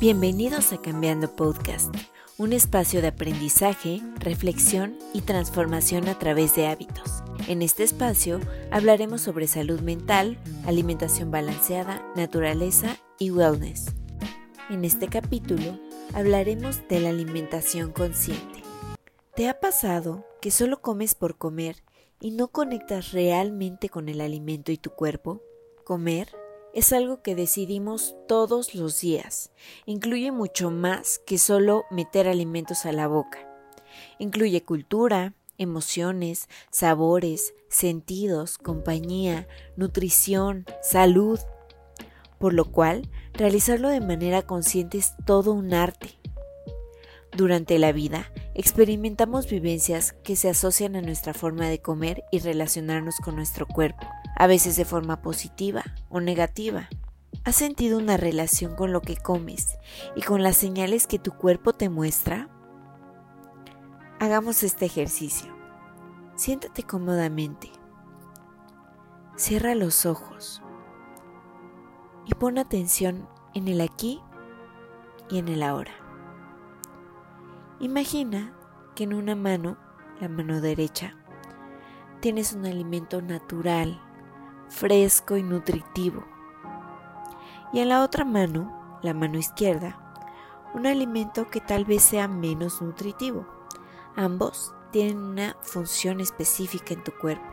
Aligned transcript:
Bienvenidos 0.00 0.72
a 0.72 0.80
Cambiando 0.80 1.34
Podcast, 1.34 1.92
un 2.36 2.52
espacio 2.52 3.02
de 3.02 3.08
aprendizaje, 3.08 4.00
reflexión 4.20 4.96
y 5.12 5.22
transformación 5.22 6.06
a 6.06 6.16
través 6.16 6.54
de 6.54 6.68
hábitos. 6.68 7.24
En 7.48 7.62
este 7.62 7.82
espacio 7.82 8.38
hablaremos 8.70 9.22
sobre 9.22 9.48
salud 9.48 9.80
mental, 9.80 10.38
alimentación 10.66 11.32
balanceada, 11.32 12.00
naturaleza 12.14 12.96
y 13.18 13.32
wellness. 13.32 13.86
En 14.70 14.84
este 14.84 15.08
capítulo 15.08 15.76
hablaremos 16.14 16.86
de 16.86 17.00
la 17.00 17.08
alimentación 17.08 17.90
consciente. 17.90 18.62
¿Te 19.34 19.48
ha 19.48 19.58
pasado 19.58 20.24
que 20.40 20.52
solo 20.52 20.80
comes 20.80 21.16
por 21.16 21.38
comer 21.38 21.82
y 22.20 22.30
no 22.30 22.52
conectas 22.52 23.10
realmente 23.10 23.88
con 23.88 24.08
el 24.08 24.20
alimento 24.20 24.70
y 24.70 24.78
tu 24.78 24.90
cuerpo? 24.90 25.42
Comer 25.82 26.28
es 26.74 26.92
algo 26.92 27.22
que 27.22 27.34
decidimos 27.34 28.14
todos 28.26 28.74
los 28.74 29.00
días. 29.00 29.50
Incluye 29.86 30.32
mucho 30.32 30.70
más 30.70 31.18
que 31.26 31.38
solo 31.38 31.84
meter 31.90 32.28
alimentos 32.28 32.86
a 32.86 32.92
la 32.92 33.06
boca. 33.08 33.38
Incluye 34.18 34.64
cultura, 34.64 35.34
emociones, 35.56 36.48
sabores, 36.70 37.54
sentidos, 37.68 38.58
compañía, 38.58 39.48
nutrición, 39.76 40.66
salud. 40.82 41.40
Por 42.38 42.54
lo 42.54 42.70
cual, 42.70 43.08
realizarlo 43.32 43.88
de 43.88 44.00
manera 44.00 44.42
consciente 44.42 44.98
es 44.98 45.14
todo 45.26 45.52
un 45.52 45.74
arte. 45.74 46.18
Durante 47.36 47.78
la 47.78 47.92
vida, 47.92 48.32
experimentamos 48.54 49.48
vivencias 49.48 50.12
que 50.24 50.36
se 50.36 50.48
asocian 50.48 50.96
a 50.96 51.02
nuestra 51.02 51.34
forma 51.34 51.68
de 51.68 51.80
comer 51.80 52.24
y 52.32 52.38
relacionarnos 52.38 53.16
con 53.16 53.36
nuestro 53.36 53.66
cuerpo 53.66 54.06
a 54.38 54.46
veces 54.46 54.76
de 54.76 54.84
forma 54.84 55.20
positiva 55.20 55.84
o 56.08 56.20
negativa. 56.20 56.88
¿Has 57.44 57.56
sentido 57.56 57.98
una 57.98 58.16
relación 58.16 58.76
con 58.76 58.92
lo 58.92 59.02
que 59.02 59.16
comes 59.16 59.76
y 60.14 60.22
con 60.22 60.44
las 60.44 60.56
señales 60.56 61.08
que 61.08 61.18
tu 61.18 61.32
cuerpo 61.32 61.72
te 61.72 61.88
muestra? 61.88 62.48
Hagamos 64.20 64.62
este 64.62 64.86
ejercicio. 64.86 65.52
Siéntate 66.36 66.84
cómodamente. 66.84 67.68
Cierra 69.36 69.74
los 69.74 70.06
ojos 70.06 70.62
y 72.24 72.34
pon 72.34 72.58
atención 72.58 73.28
en 73.54 73.66
el 73.66 73.80
aquí 73.80 74.20
y 75.28 75.38
en 75.38 75.48
el 75.48 75.64
ahora. 75.64 75.92
Imagina 77.80 78.54
que 78.94 79.02
en 79.04 79.14
una 79.14 79.34
mano, 79.34 79.78
la 80.20 80.28
mano 80.28 80.60
derecha, 80.60 81.16
tienes 82.20 82.52
un 82.52 82.66
alimento 82.66 83.20
natural 83.20 84.00
fresco 84.68 85.36
y 85.36 85.42
nutritivo. 85.42 86.24
Y 87.72 87.80
en 87.80 87.88
la 87.88 88.02
otra 88.02 88.24
mano, 88.24 88.98
la 89.02 89.14
mano 89.14 89.38
izquierda, 89.38 89.98
un 90.74 90.86
alimento 90.86 91.48
que 91.48 91.60
tal 91.60 91.84
vez 91.84 92.02
sea 92.02 92.28
menos 92.28 92.80
nutritivo. 92.82 93.46
Ambos 94.16 94.74
tienen 94.90 95.18
una 95.18 95.56
función 95.60 96.20
específica 96.20 96.94
en 96.94 97.04
tu 97.04 97.12
cuerpo. 97.12 97.46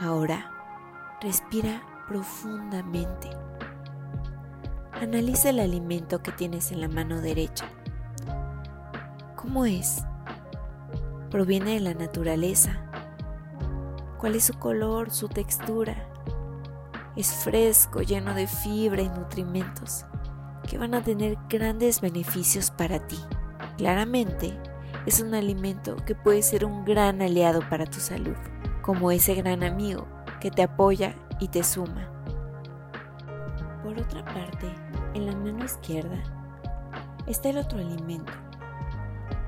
Ahora, 0.00 0.50
respira 1.20 1.82
profundamente. 2.06 3.30
Analiza 4.92 5.50
el 5.50 5.60
alimento 5.60 6.22
que 6.22 6.32
tienes 6.32 6.72
en 6.72 6.80
la 6.80 6.88
mano 6.88 7.20
derecha. 7.20 7.66
¿Cómo 9.36 9.66
es? 9.66 10.04
¿Proviene 11.30 11.74
de 11.74 11.80
la 11.80 11.94
naturaleza? 11.94 12.85
Cuál 14.18 14.34
es 14.34 14.44
su 14.44 14.54
color, 14.54 15.10
su 15.10 15.28
textura. 15.28 15.94
Es 17.16 17.32
fresco, 17.32 18.02
lleno 18.02 18.34
de 18.34 18.46
fibra 18.46 19.02
y 19.02 19.08
nutrimentos 19.08 20.04
que 20.68 20.78
van 20.78 20.94
a 20.94 21.02
tener 21.02 21.38
grandes 21.48 22.00
beneficios 22.00 22.70
para 22.70 23.06
ti. 23.06 23.18
Claramente, 23.76 24.58
es 25.06 25.20
un 25.20 25.34
alimento 25.34 25.96
que 26.04 26.14
puede 26.14 26.42
ser 26.42 26.64
un 26.64 26.84
gran 26.84 27.22
aliado 27.22 27.60
para 27.70 27.86
tu 27.86 28.00
salud, 28.00 28.36
como 28.82 29.10
ese 29.10 29.34
gran 29.34 29.62
amigo 29.62 30.06
que 30.40 30.50
te 30.50 30.62
apoya 30.62 31.14
y 31.40 31.48
te 31.48 31.62
suma. 31.62 32.10
Por 33.82 33.98
otra 34.00 34.24
parte, 34.24 34.66
en 35.14 35.26
la 35.26 35.36
mano 35.36 35.64
izquierda 35.64 36.22
está 37.26 37.50
el 37.50 37.58
otro 37.58 37.78
alimento, 37.78 38.32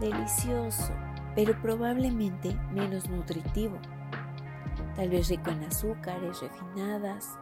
delicioso, 0.00 0.92
pero 1.34 1.60
probablemente 1.60 2.56
menos 2.72 3.08
nutritivo 3.08 3.78
tal 4.98 5.10
vez 5.10 5.28
rico 5.28 5.50
en 5.50 5.62
azúcares 5.62 6.40
refinadas, 6.40 7.38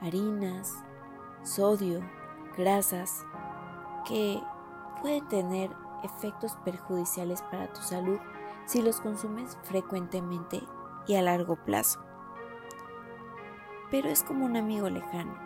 harinas, 0.00 0.82
sodio, 1.42 2.00
grasas, 2.56 3.26
que 4.06 4.42
pueden 5.02 5.28
tener 5.28 5.70
efectos 6.02 6.56
perjudiciales 6.64 7.42
para 7.42 7.70
tu 7.74 7.82
salud 7.82 8.18
si 8.64 8.80
los 8.80 9.02
consumes 9.02 9.58
frecuentemente 9.64 10.62
y 11.06 11.16
a 11.16 11.20
largo 11.20 11.56
plazo. 11.56 12.00
Pero 13.90 14.08
es 14.08 14.22
como 14.22 14.46
un 14.46 14.56
amigo 14.56 14.88
lejano. 14.88 15.36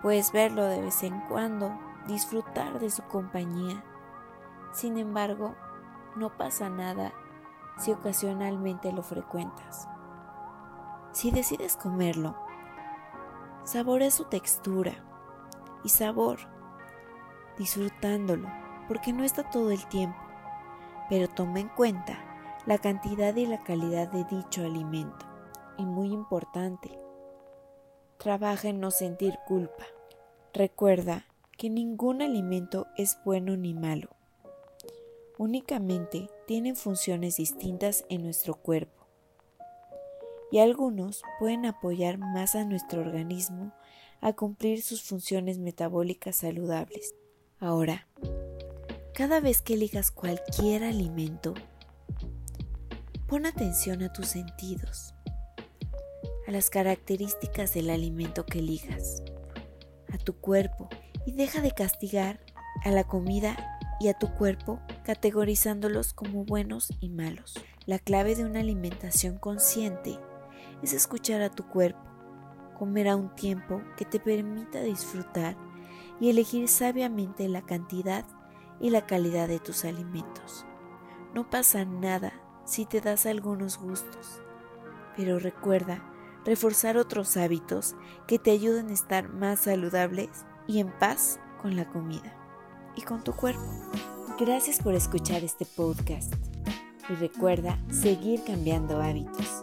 Puedes 0.00 0.30
verlo 0.30 0.62
de 0.62 0.80
vez 0.80 1.02
en 1.02 1.20
cuando, 1.22 1.76
disfrutar 2.06 2.78
de 2.78 2.90
su 2.90 3.02
compañía. 3.02 3.82
Sin 4.70 4.96
embargo, 4.96 5.56
no 6.14 6.36
pasa 6.36 6.70
nada 6.70 7.12
si 7.78 7.92
ocasionalmente 7.92 8.92
lo 8.92 9.02
frecuentas. 9.02 9.88
Si 11.12 11.30
decides 11.30 11.76
comerlo, 11.76 12.36
saborea 13.64 14.10
su 14.10 14.24
textura 14.24 14.92
y 15.84 15.88
sabor, 15.88 16.38
disfrutándolo, 17.56 18.48
porque 18.88 19.12
no 19.12 19.24
está 19.24 19.48
todo 19.50 19.70
el 19.70 19.86
tiempo, 19.86 20.18
pero 21.08 21.28
toma 21.28 21.60
en 21.60 21.68
cuenta 21.68 22.18
la 22.66 22.78
cantidad 22.78 23.34
y 23.36 23.46
la 23.46 23.62
calidad 23.62 24.08
de 24.08 24.24
dicho 24.24 24.64
alimento. 24.64 25.26
Y 25.78 25.86
muy 25.86 26.12
importante, 26.12 26.98
trabaja 28.18 28.68
en 28.68 28.80
no 28.80 28.90
sentir 28.90 29.38
culpa. 29.46 29.84
Recuerda 30.52 31.24
que 31.56 31.70
ningún 31.70 32.20
alimento 32.20 32.86
es 32.96 33.18
bueno 33.24 33.56
ni 33.56 33.74
malo 33.74 34.18
únicamente 35.38 36.28
tienen 36.48 36.76
funciones 36.76 37.36
distintas 37.36 38.06
en 38.08 38.22
nuestro 38.22 38.54
cuerpo 38.54 39.06
y 40.50 40.60
algunos 40.60 41.20
pueden 41.38 41.66
apoyar 41.66 42.16
más 42.16 42.54
a 42.54 42.64
nuestro 42.64 43.02
organismo 43.02 43.74
a 44.22 44.32
cumplir 44.32 44.80
sus 44.80 45.02
funciones 45.02 45.58
metabólicas 45.58 46.36
saludables. 46.36 47.14
Ahora, 47.60 48.08
cada 49.12 49.40
vez 49.40 49.60
que 49.60 49.74
elijas 49.74 50.10
cualquier 50.10 50.84
alimento, 50.84 51.52
pon 53.26 53.44
atención 53.44 54.02
a 54.02 54.10
tus 54.10 54.28
sentidos, 54.28 55.12
a 56.46 56.50
las 56.50 56.70
características 56.70 57.74
del 57.74 57.90
alimento 57.90 58.46
que 58.46 58.60
elijas, 58.60 59.22
a 60.14 60.16
tu 60.16 60.34
cuerpo 60.34 60.88
y 61.26 61.32
deja 61.32 61.60
de 61.60 61.72
castigar 61.72 62.40
a 62.84 62.90
la 62.90 63.04
comida 63.04 63.78
y 64.00 64.08
a 64.08 64.14
tu 64.14 64.32
cuerpo 64.32 64.80
categorizándolos 65.08 66.12
como 66.12 66.44
buenos 66.44 66.92
y 67.00 67.08
malos. 67.08 67.54
La 67.86 67.98
clave 67.98 68.34
de 68.34 68.44
una 68.44 68.60
alimentación 68.60 69.38
consciente 69.38 70.20
es 70.82 70.92
escuchar 70.92 71.40
a 71.40 71.48
tu 71.48 71.66
cuerpo, 71.66 72.04
comer 72.78 73.08
a 73.08 73.16
un 73.16 73.34
tiempo 73.34 73.80
que 73.96 74.04
te 74.04 74.20
permita 74.20 74.82
disfrutar 74.82 75.56
y 76.20 76.28
elegir 76.28 76.68
sabiamente 76.68 77.48
la 77.48 77.62
cantidad 77.62 78.26
y 78.82 78.90
la 78.90 79.06
calidad 79.06 79.48
de 79.48 79.60
tus 79.60 79.86
alimentos. 79.86 80.66
No 81.34 81.48
pasa 81.48 81.86
nada 81.86 82.34
si 82.66 82.84
te 82.84 83.00
das 83.00 83.24
algunos 83.24 83.78
gustos, 83.78 84.42
pero 85.16 85.38
recuerda 85.38 86.04
reforzar 86.44 86.98
otros 86.98 87.38
hábitos 87.38 87.96
que 88.26 88.38
te 88.38 88.50
ayuden 88.50 88.90
a 88.90 88.92
estar 88.92 89.32
más 89.32 89.60
saludables 89.60 90.44
y 90.66 90.80
en 90.80 90.92
paz 90.98 91.40
con 91.62 91.76
la 91.76 91.88
comida 91.88 92.36
y 92.94 93.00
con 93.00 93.24
tu 93.24 93.32
cuerpo. 93.32 93.64
Gracias 94.38 94.78
por 94.78 94.94
escuchar 94.94 95.42
este 95.42 95.64
podcast 95.64 96.32
y 97.10 97.14
recuerda 97.14 97.76
seguir 97.90 98.44
cambiando 98.44 99.02
hábitos. 99.02 99.57